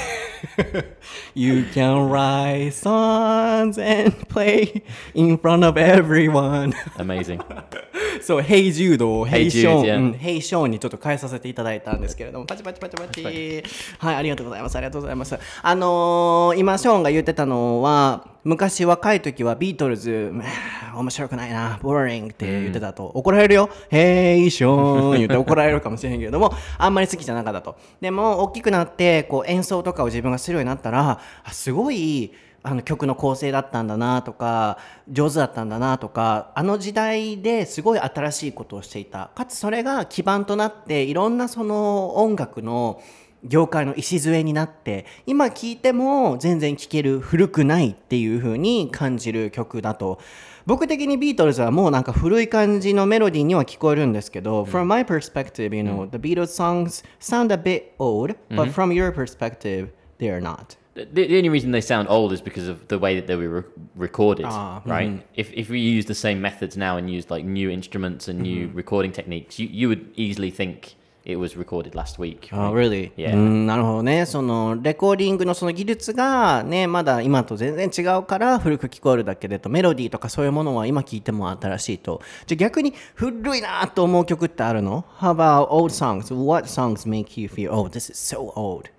[1.33, 6.73] you can write songs and play in front of everyone.
[6.97, 7.41] Amazing.
[8.21, 13.63] そう、Hey Jude を Hey Hey Jude Sean、yeah うん、Hey Sean にちょっと変えさせていただいたんですけれども、パチパチパチパチ。
[13.99, 14.75] はい、ありがとうございます。
[14.75, 15.37] ありがとうございます。
[15.61, 20.45] あのー、今、ショーンが言ってたのは、昔若い時はビートルズ、ま
[20.93, 23.69] あ面白くないな、ボーリングって言ってたと、怒られるよ。
[23.89, 27.75] Hey Sean 言って怒られるかもしれへんけれども、あんまり好きじゃなかったと。
[28.01, 32.31] でも、大きくなって、こう演奏とかを自分がするようになったら、あすごい、
[32.65, 39.29] あの曲の構成だったんだなとか上手だったんだなとかあの時代ですごい新しいことをしていた。
[39.35, 43.01] かつそれが基盤となっていろんなその音楽の
[43.43, 50.19] 業界の礎になって今聴いても全然聴ける古くないっていう風に感じる曲だと。
[50.65, 59.89] 僕的にビートルズはもうなんか古い感じのメロディーには聞こえるんですけど、From my perspective, you know, the Beatles songs sound a bit old, but from your perspective,
[60.17, 60.75] they are not.
[60.94, 63.48] The, the only reason they sound old is because of the way that they were
[63.48, 63.64] re-
[63.96, 65.24] recorded, Ah, right?
[65.34, 68.70] If if we use the same methods now and used like new instruments and new
[68.74, 72.48] recording techniques, you you would easily think it was recorded last week.
[72.52, 72.74] Oh, right?
[72.74, 73.12] really?
[73.16, 73.34] Yeah.
[73.34, 74.26] うん、なるほどね。
[74.26, 82.22] その、レコーディングのその技術がね、まだ今と全然違うから古く聞こえるだけでと、メロディーとかそういうものは今聞いても新しいと。
[82.46, 86.34] じゃあ逆に古いなと思う曲ってあるの ?How about old songs?
[86.34, 88.90] What songs make you feel, oh, this is so old?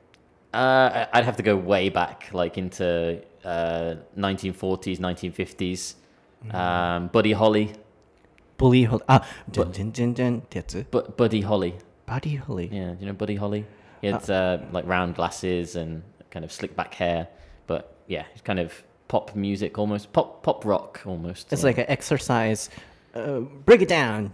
[0.56, 5.94] Uh, I'd have to go way back, like into uh, 1940s, 1950s.
[6.46, 6.54] Mm.
[6.54, 7.72] Um, Buddy Holly.
[8.56, 9.02] Buddy Holly.
[9.06, 11.74] Ah, dun, dun, dun, dun, Bu- Buddy Holly.
[12.06, 12.70] Buddy Holly.
[12.72, 13.66] Yeah, do you know Buddy Holly?
[14.00, 17.28] He uh, had uh, like round glasses and kind of slick back hair,
[17.66, 21.52] but yeah, it's kind of pop music almost, pop pop rock almost.
[21.52, 21.66] It's yeah.
[21.66, 22.70] like an exercise.
[23.14, 24.32] Uh, break it down.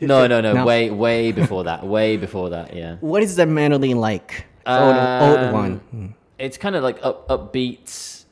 [0.00, 1.86] No, no, no, no, Way, way before that.
[1.86, 2.74] Way before that.
[2.74, 2.96] Yeah.
[3.00, 4.46] What is that melody like?
[4.65, 5.81] Old, old one.
[5.93, 8.25] Um, it's kind of like up upbeat,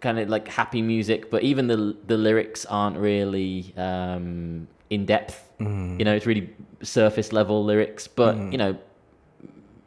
[0.00, 5.40] kind of like happy music, but even the the lyrics aren't really um, in depth.
[5.60, 6.50] You know, it's really
[6.82, 8.06] surface level lyrics.
[8.08, 8.76] But you know,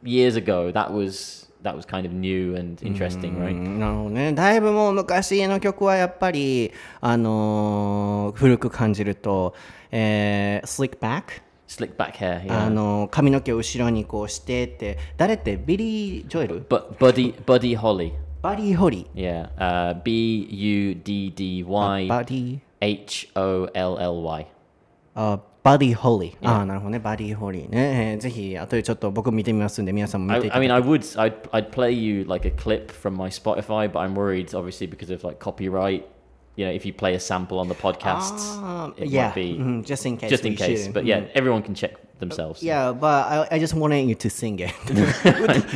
[0.02, 3.54] years ago, that was that was kind of new and interesting, う right?
[3.54, 4.32] んなるほどね。
[4.32, 9.54] だいぶもう昔の曲はやっぱり、あのー古く感じると、
[9.90, 12.68] えー、Slick Back、 Slick back hair, あ yeah.
[12.70, 21.68] のー髪の毛を後ろにこうしてって、誰ってビリー・ジョエル But Buddy Buddy Holly, バディ・ホリ yeah, uh, B U D D ー。
[21.68, 24.46] Y バディ、 H O L L Y.
[25.14, 26.48] あバディ・ホリー。
[26.48, 27.00] ああ、なるほどね。
[27.00, 28.12] バディ・ホリーね。
[28.12, 33.10] えーぜひ、後でちょっと僕見てみますんで、皆さんも見 I, ていた I だ mean, I would, I'd, I'd play you like a clip from
[33.16, 36.04] my Spotify, but I'm worried, obviously, because of like copyright.
[36.55, 39.25] you know, if you play a sample on the podcast, あー it yeah.
[39.27, 40.29] might be Mhm, just in case.
[40.29, 40.67] just in case.
[40.85, 40.93] shouldn't.
[40.93, 42.61] But yeah, everyone can check themselves.
[42.63, 44.73] Yeah, but I, I just wanted you to sing it.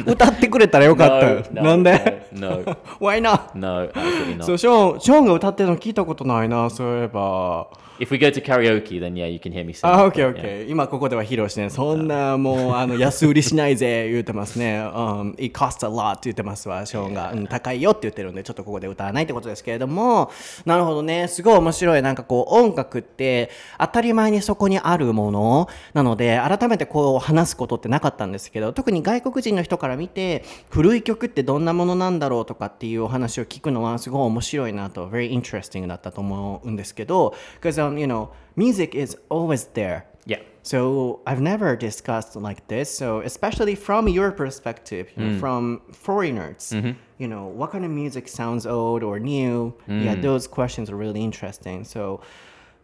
[0.06, 1.44] 歌 歌ってくれたらよかったよ。
[1.52, 3.54] No, no, なんで？no, no, Why not?
[3.56, 4.58] no, absolutely そう、not.
[4.58, 7.68] ショーン、ショーンが歌ってるの聞いたことないな、そういえば。
[8.00, 9.88] If we go to karaoke, then yeah, you can hear me sing.
[9.92, 10.70] あ、オッケーオッケ.ー。
[10.70, 14.80] 今ここでは披露してね、そんなもう、あの、安売りしないぜ、言うてますね。
[14.80, 17.32] Um, it costs a lot って言ってますわ、ショーンが。
[17.32, 20.30] うん、高いよって言ってるんで、ちょっとここで歌わないってことですけれども、
[20.64, 22.02] なるほどね、すごい面白い。
[22.04, 40.04] なんかこう、音楽って当たり前にそこにあるものなので、改めてこう話すことってなかったんですけど、特に外国人の人から見て、古い曲ってどんなものなんだろうとかっていうお話を聞くのはすごい面白いなと、very interesting だったと思うんですけど、because、um, you know, music is always there.
[40.26, 40.42] Yeah.
[40.64, 42.94] So I've never discussed like this.
[42.94, 46.74] So especially from your perspective, you know, from foreigners,
[47.18, 49.74] you know, what kind of music sounds old or new?
[49.88, 51.86] Yeah, those questions are really interesting.
[51.86, 52.20] So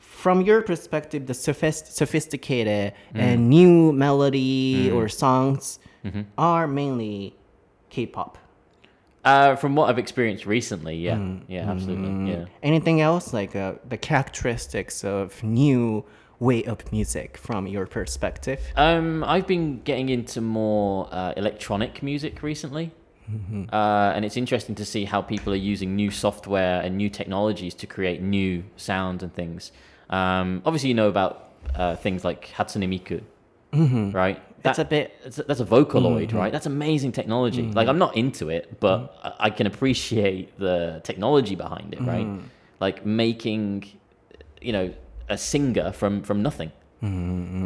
[0.03, 5.79] from your perspective, the sophist- sophisticated and new melody or songs
[6.37, 7.35] are mainly
[7.89, 8.37] K-pop.
[9.25, 12.45] Uh, from what I've experienced recently, yeah, yeah, absolutely, yeah.
[12.61, 13.31] Anything else?
[13.33, 16.03] Like uh, the characteristics of new
[16.39, 18.59] way of music from your perspective?
[18.75, 22.91] Um, I've been getting into more uh, electronic music recently,
[23.71, 27.73] uh, and it's interesting to see how people are using new software and new technologies
[27.75, 29.71] to create new sounds and things.
[30.09, 33.21] Um, obviously, you know about uh, things like Hatsune Miku,
[33.71, 34.11] mm-hmm.
[34.11, 34.41] right?
[34.63, 36.37] That's a bit- That's a, that's a Vocaloid, mm-hmm.
[36.37, 36.51] right?
[36.51, 37.63] That's amazing technology.
[37.63, 37.77] Mm-hmm.
[37.77, 42.27] Like I'm not into it, but I, I can appreciate the technology behind it, right?
[42.79, 43.85] Like making,
[44.61, 44.93] you know,
[45.29, 46.71] a singer from from nothing.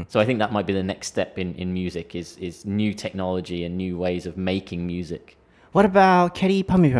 [0.10, 2.93] So I think that might be the next step in, in music is is new
[2.93, 5.38] technology and new ways of making music.
[5.73, 6.91] What about Kelly Pami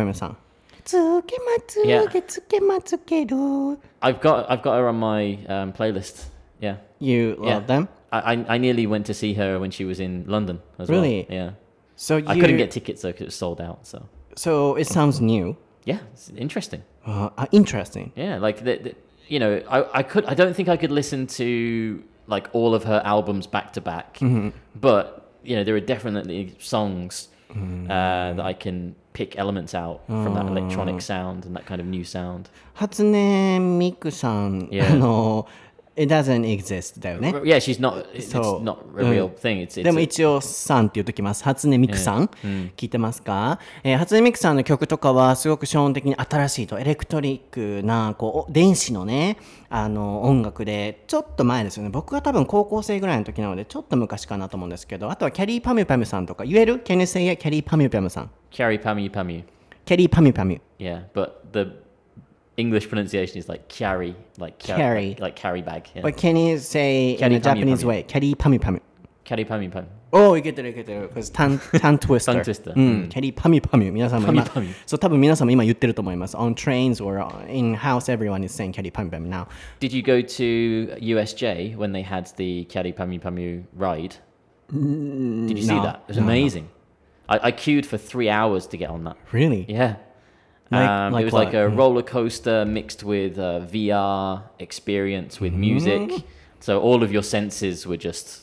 [0.88, 2.60] Matsuke, Matsuke, yeah.
[2.60, 3.78] Matsuke, do.
[4.00, 6.26] I've got I've got her on my um, playlist.
[6.60, 6.76] Yeah.
[6.98, 7.66] You love yeah.
[7.66, 7.88] them?
[8.10, 11.26] I, I, I nearly went to see her when she was in London as really?
[11.28, 11.38] well.
[11.38, 11.50] Yeah.
[11.96, 12.26] So you...
[12.26, 13.86] I couldn't get tickets though because it was sold out.
[13.86, 14.08] So.
[14.36, 15.56] So it sounds new.
[15.84, 16.82] Yeah, it's interesting.
[17.06, 18.12] Uh, uh, interesting.
[18.14, 18.94] Yeah, like the, the,
[19.26, 22.84] you know, I, I could I don't think I could listen to like all of
[22.84, 24.50] her albums back to back, mm-hmm.
[24.74, 27.84] but you know there are definitely songs mm.
[27.84, 31.87] uh, that I can pick elements out from that electronic sound and that kind of
[31.87, 32.49] new sound.
[32.75, 34.91] 初音ミクさん、 Yeah.
[34.91, 35.47] あの、
[35.98, 37.30] it doesn't exist だよね。
[37.42, 38.06] Yeah, she's not.
[38.12, 38.32] It's
[38.62, 39.60] not a real thing.
[39.60, 41.42] It's, it's でも一応、さんって言うときます。
[41.42, 42.30] 初音ミクさん、
[42.76, 51.90] 聞いてますか、えー初音ミクさんの曲とかは、すごく基本的に新しいと、エレクトリックな、こう、お電子のね、あの、音楽で、ちょっと前ですよね。
[51.90, 57.36] 僕が多分高校生ぐらいの時なので、ちょっと昔かなと思うんですけど、あとはキャリーパミュパミュさんとか、言える ?Can you say?
[57.36, 58.30] キャリーパミュパミュさん。
[58.50, 59.44] Carrie Pamu Pamu.
[59.84, 60.60] キャリーパミュパミュ。
[60.78, 61.87] Yeah, but the
[62.58, 65.10] English pronunciation is like carry, like Carry.
[65.10, 65.88] like, like carry bag.
[65.94, 66.02] Yeah.
[66.02, 68.02] But can you say in a Japanese pami, way?
[68.02, 68.80] 캐리 파미 파미.
[69.24, 69.86] Carry pami pam.
[70.10, 71.08] Oh, you get it, you get it.
[71.08, 72.32] Because tongue, tongue twister.
[72.32, 72.72] tongue twister.
[72.74, 73.92] うん、carry pami pami.
[73.92, 79.46] 皆様今 pami pami。そう、多分皆様今言ってると思います。On trains or in house, everyone is saying carry pami pami now.
[79.78, 84.16] Did you go to USJ when they had the Carry Pami pami ride?
[84.72, 86.02] Mm, Did you see that?
[86.08, 86.28] It was no, no.
[86.28, 86.68] amazing.
[87.28, 89.16] I, I queued for three hours to get on that.
[89.32, 89.64] Really?
[89.68, 89.96] Yeah.
[90.70, 91.44] Um, like it was what?
[91.46, 96.10] like a roller coaster mixed with uh, VR experience with music.
[96.60, 98.42] So all of your senses were just,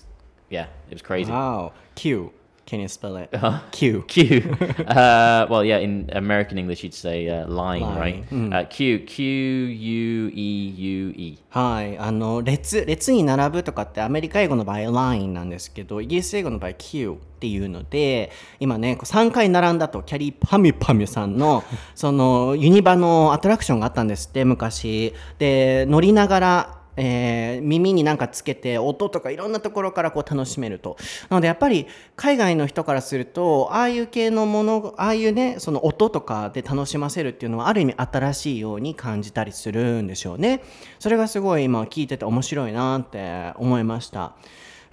[0.50, 1.32] yeah, it was crazy.
[1.32, 1.74] Wow.
[1.96, 2.32] Q.
[2.66, 3.30] Can you spell it?
[3.32, 3.60] Uh-huh.
[3.72, 4.04] Q.
[4.08, 4.42] Q.
[4.88, 8.54] uh, well, yeah, in American English, you'd say uh, line, Line, right?
[8.54, 9.00] Uh, Q.
[9.06, 11.38] Q U E U E.
[11.50, 11.98] はい。
[12.00, 25.14] あの、列、列に並ぶとかってアメリカ英語の場合 line なんですけど、イギリス英語の場合 Q っていうので、今ね、こう3回並んだと、キャリーパミュパミュさんの、 その、ユニバのアトラクションがあったんですって、昔。
[25.38, 30.98] で、乗りながら、えー耳になんかつけて音とかいろんなところからこう楽しめると。
[31.30, 40.62] なのでやっぱり海外の人からするとああいう系のものああいうねその音とかで楽しませるっていうのはある意味新しいように感じたりするんでしょうね。
[41.00, 44.36] それがすごい今聞いてて面白いなって思いました。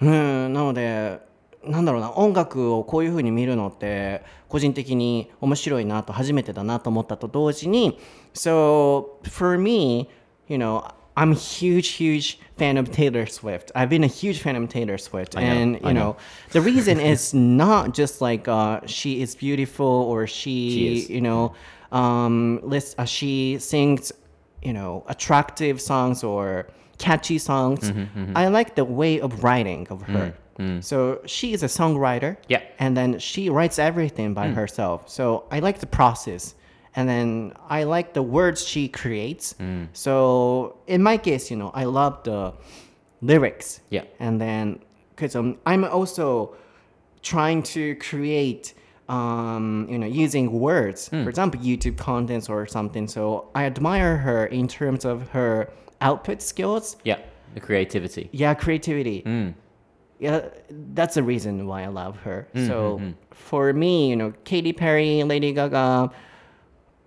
[0.01, 1.19] うんなので
[1.65, 7.99] なんだろうな音楽をこういう風に見るのって個人的に面白いなと初めてだなと思ったと同時に
[8.33, 10.09] So for me
[10.49, 10.83] you know
[11.15, 13.71] I'm a huge huge fan of Taylor Swift.
[13.75, 15.35] I've been a huge fan of Taylor Swift.
[15.35, 15.91] Know, and you know.
[15.93, 16.17] know.
[16.51, 21.53] the reason is not just like uh, she is beautiful or she, She you know
[21.91, 24.11] um list, uh, she sings
[24.63, 27.91] you know attractive songs or catchy songs.
[27.91, 30.33] Mm-hmm, I like the way of writing of her.
[30.81, 32.37] So she is a songwriter.
[32.37, 32.59] Mm, Yeah.
[32.61, 32.67] Mm.
[32.79, 35.09] and then she writes everything by herself.
[35.09, 36.55] So I like the process
[36.95, 39.53] and then I like the words she creates.
[39.59, 39.87] Mm.
[39.93, 42.53] so in my case you know I love the
[43.21, 43.81] lyrics.
[43.89, 44.03] Yeah.
[44.19, 44.79] and then
[45.15, 46.55] because um, i'm also
[47.21, 48.73] trying to create
[49.09, 51.09] um, you know using words.
[51.09, 53.07] For example youtube contents or something.
[53.07, 55.69] So i admire her in terms of her
[56.01, 56.97] output skills.
[57.03, 57.19] Yeah,
[57.53, 58.29] the creativity.
[58.31, 59.23] yeah creativity.
[60.19, 60.41] Yeah
[60.95, 62.47] that's the reason why i love her.
[62.55, 66.11] So for me you know katy perry lady gaga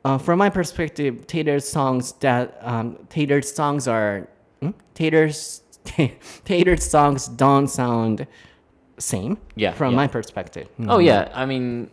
[0.07, 4.29] uh, from my perspective taylor's songs that um, taylor's songs are
[4.61, 4.71] hmm?
[4.95, 5.63] taylor's
[6.45, 8.27] taylor's songs don't sound
[8.99, 10.03] same Yeah, from yeah.
[10.03, 11.91] my perspective Oh yeah, I mean,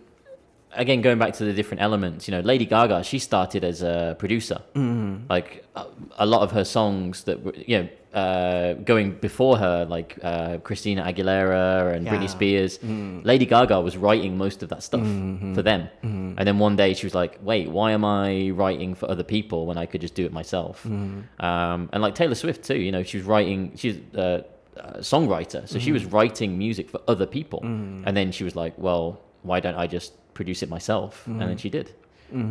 [0.76, 4.16] again, going back to the different elements, you know, Lady Gaga, she started as a
[4.20, 4.62] producer.
[4.76, 5.26] Mm-hmm.
[5.30, 5.86] Like a,
[6.18, 10.60] a lot of her songs that were, you know, uh, going before her, like uh,
[10.60, 12.14] Christina Aguilera and Yeah.
[12.14, 13.26] Britney Spears, mm.
[13.26, 15.56] Lady Gaga was writing most of that stuff mm-hmm.
[15.56, 15.90] for them.
[16.04, 16.36] Mm-hmm.
[16.38, 19.66] And then one day she was like, wait, why am I writing for other people
[19.66, 20.86] when I could just do it myself?
[20.86, 24.46] Um, and like Taylor Swift, too, you know, she was writing, she's a,
[24.78, 25.68] a songwriter.
[25.68, 27.62] So she was writing music for other people.
[27.64, 31.27] And then she was like, well, why don't I just produce it myself?
[31.27, 31.95] And then she did.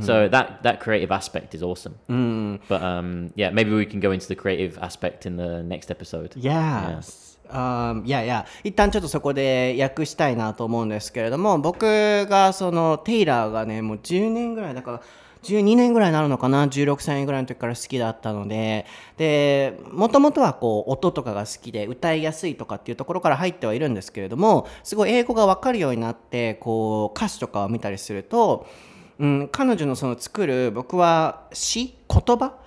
[0.02, 1.96] So that that creative aspect is awesome.
[2.68, 6.34] But um, yeah, maybe we can go into the creative aspect in the next episode.
[6.36, 7.38] Yes.
[7.50, 15.02] Um,いやいや一旦ちょっとそこで訳したいなと思うんですけれども僕がそのテイラーがねもう10年ぐらいだから
[15.43, 18.87] 12年ぐらいになるのかな？16歳ぐらいの時から好きだったので。
[19.17, 28.67] でもともとはこう音とかが好きで歌いやすいとかっていうところから入ってはいるんですけれどもすごい英語が分かるようになってこう歌詞とかを見たりすると、
[29.19, 32.62] うん、彼女のその作る僕は詩言葉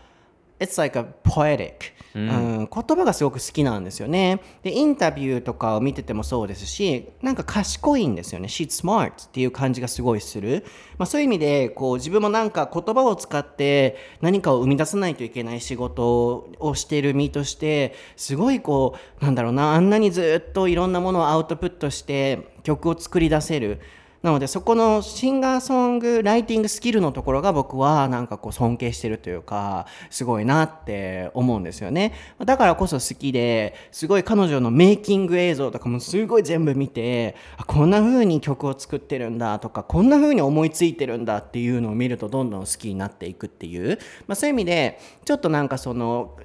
[0.59, 1.73] It's like a poetic、
[2.13, 4.39] うん、言葉がすごく好きなんですよね。
[4.63, 8.47] で、インタビューとかを見ててもそうですし、なんか賢いんですよね。
[8.47, 10.63] She's smart っていう感じがすごいする。
[10.97, 23.81] まあ、そういう意味で、こう自分もなんか言葉を使って何かを生み出さないといけない仕事をしている身として、すごいこう、なんだろうな、あんなにずっといろんなものをアウトプットして曲を作り出せる。
[24.25, 32.11] なのでそこのシンガーソングライティングスキルのところが僕はなんかこう尊敬してるというかすごいなって思うんですよね。
[32.43, 37.35] だからこそ好きですごい彼女のメイキング映像とかもすごい全部見て
[37.67, 46.35] こんな風に曲を作ってるんだとかこんな風に思いついてるんだっていうのを見るとどんどん好きになっていくっていう、まあ、そういう意味でちょっとなんかその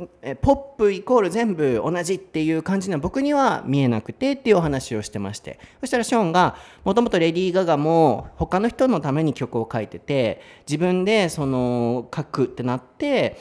[0.43, 5.59] ポップイコール全部同じっていう感じには僕には見えなくてっていうお話をしてまして。
[5.81, 13.39] そしたらショーンがもともとレディー・ガガも他の人のために曲を書いてて自分でその書くってなって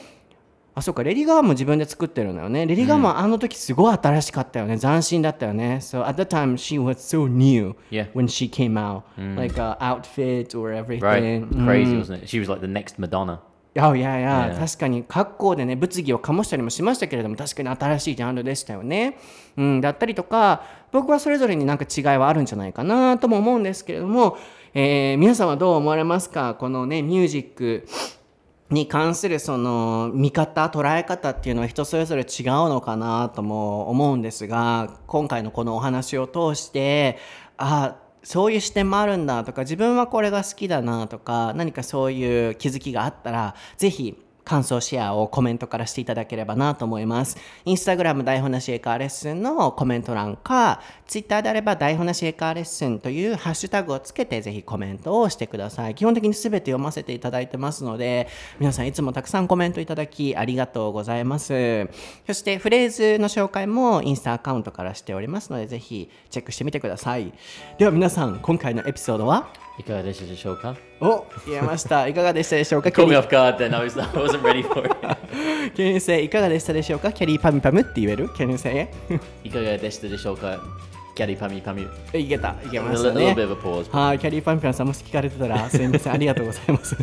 [0.72, 7.74] あそうかレディー・ガガも自分で作ってるんだよねレディー・ガガもあの時すごい新しかったよね斬新だったよね So at the time she was so new
[8.14, 9.02] when she came out
[9.36, 11.42] like uh, outfit or everything Right?
[11.42, 12.28] うん Crazy, wasn't it?
[12.28, 13.40] She was like the next Madonna.
[13.72, 19.18] いやいやいや.確かに格好でね物議を醸したりもしましたけれども確かに新しいジャンルでしたよね。
[19.56, 24.36] うん、だったりとか僕はそれぞれになんか違いはあるんじゃないかなとも思うんですけれども、
[24.74, 26.56] えー皆さんはどう思われますか？
[26.56, 27.86] このねミュージック
[28.70, 32.26] に関するその見方捉え方っていうのは人それぞれ違う
[32.68, 37.18] のかなとも思うんですが今回のこのお話を通して
[37.56, 44.16] あそういう視点もあるんだとか自分はこれが好きだなとか何かそういう気づきがあったらぜひ
[44.50, 47.36] 感想シェアをコメントからしていただければなと思います。
[47.64, 55.94] インスタグラム台本なしエカーレッスンのコメント欄か、ツイッターであれば台本なしエカーレッスンというハッシュタグをつけてぜひコメントをしてください。
[55.94, 58.26] 基本的に全て読ませていただいてますので、
[58.58, 61.88] 皆さんいつもたくさんコメントいただきありがとうございます。
[62.26, 67.32] そしてフレーズの紹介もインスタアカウントからしておりますので、ぜひチェックしてみてください。
[67.78, 69.46] では皆さん、今回のエピソードは？
[69.80, 70.76] いかがでしたでしょうか？
[71.00, 72.06] お、言えました。
[72.06, 73.74] いかがでしたでしょうか？Caught me off guard then.
[73.76, 74.94] I was I wasn't ready for it.
[75.74, 77.12] キャリーセイいかがでしたでしょうか？
[77.12, 78.28] キャリーパミパムって言える？
[78.36, 78.90] キャリーセ
[79.42, 80.60] いかがでしたでしょうか？
[81.20, 81.86] ギャリーパミパミ。
[82.14, 86.96] イいけた、いけましたね.はい、キャリーパンピョンさんもし聞かれてたら、 すみません、ありがとうございます。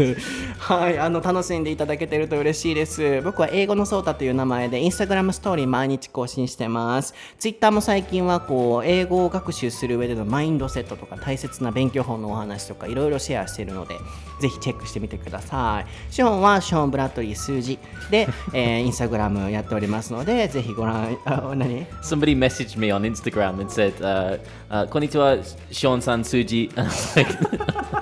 [0.57, 3.21] はい、あの楽しんでいただけてると嬉しいです。
[3.23, 7.13] 僕は英語のソータという名前で、インスタグラムストーリー毎日更新してます。
[7.37, 13.97] ツイッターも最近はこう英語を学習する上でのマインドセットとか大切な勉強法のお話とかいろいろシェアしているので、
[14.41, 16.13] ぜひチェックしてみてください。
[16.13, 17.77] ショーンはショーン・ブラッドリー数字
[18.09, 24.39] で、えー インスタグラムやっておりますので、ぜひご覧、あ、何？Somebody messaged me on Instagram and said, uh,
[24.69, 26.69] uh, Konnichiwa, Sean San Suji.
[26.75, 27.97] And I was like,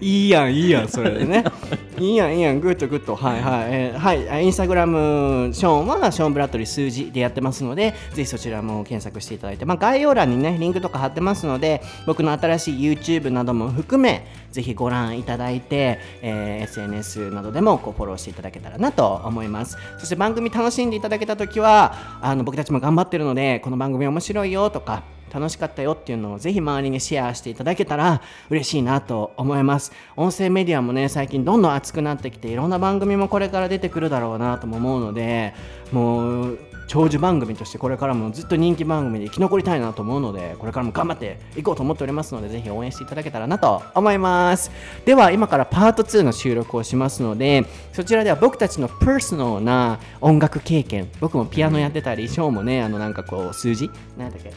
[0.00, 1.44] いいやん、いいやん、それでね。
[1.98, 3.14] いいやん、いいやん、グッド、グッド。
[3.14, 3.68] はいはい。
[3.70, 19.76] えーはい、インスタグラム、ショーンはショーン・ブラッドリー数字でやってますので、ぜひそちらも検索していただいて、まあ、概要欄にね、リンクとか貼ってますので、僕の新しい YouTube なども含め、ぜひご覧いただいて、えー SNS などでもこうフォローしていただけたらなと思います。
[19.98, 25.02] そして番組楽しんでいただけたときは、あの僕たちも頑張ってるので、この番組面白いよとか、
[25.32, 29.92] 楽しかったよっていうのをぜひ周りにシェアしていただけたら嬉しいなと思います。
[30.16, 35.54] 音声メディアもね最近どんどん熱くなってきていろんな番組もこれから出てくるだろうなとも思うので
[35.92, 36.58] もう
[36.90, 44.72] 長寿番組としてこれからもずっと人気番組で生き残りたいなと思うのでこれからも頑張っていこうと思っておりますのでぜひ応援していただけたらなと思います。
[45.04, 53.88] では今からパート2の収録をしますのでそちらでは僕たちのパーソナルな音楽経験僕もピアノやってたりショーもねあのなんかこう数字？
[54.18, 54.48] 何だっけ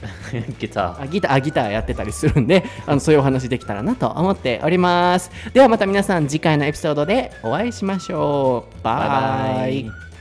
[0.58, 0.96] ？Guitar.
[1.00, 5.30] あギターあギターやってたりするんであのそういうお話できたらなと思っております。
[5.54, 8.84] ではまた皆さん次回のエピソードでお会いしましょう。
[8.84, 10.13] バイバイ